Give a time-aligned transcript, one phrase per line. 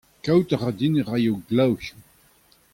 [0.23, 2.01] Kavout a ra din e raio glav hiziv.